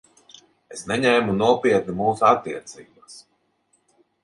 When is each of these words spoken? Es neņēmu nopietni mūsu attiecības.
Es 0.75 0.81
neņēmu 0.91 1.35
nopietni 1.41 1.95
mūsu 2.01 2.27
attiecības. 2.33 3.21